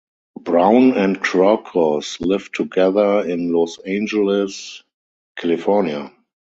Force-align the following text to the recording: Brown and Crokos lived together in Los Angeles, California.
Brown 0.39 0.93
and 0.97 1.19
Crokos 1.19 2.19
lived 2.21 2.55
together 2.55 3.23
in 3.29 3.53
Los 3.53 3.77
Angeles, 3.85 4.81
California. 5.37 6.11